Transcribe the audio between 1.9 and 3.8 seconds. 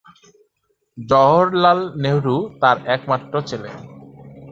নেহরু তার একমাত্র ছেলে।